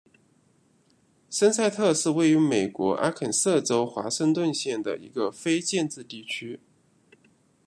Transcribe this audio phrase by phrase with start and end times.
[1.29, 6.59] 森塞特是位于美国阿肯色州华盛顿县的一个非建制地区。